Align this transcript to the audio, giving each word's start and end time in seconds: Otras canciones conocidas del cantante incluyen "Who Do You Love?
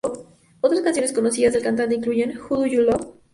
Otras 0.61 0.81
canciones 0.81 1.13
conocidas 1.13 1.53
del 1.53 1.61
cantante 1.61 1.93
incluyen 1.93 2.35
"Who 2.49 2.57
Do 2.57 2.65
You 2.65 2.81
Love? 2.81 3.07